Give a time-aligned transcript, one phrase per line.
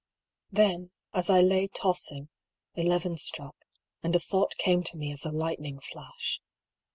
[0.51, 2.29] "Then, as I lay tossing,
[2.73, 3.53] eleven struck,
[4.01, 6.41] and a thought came to me as a lightning flash.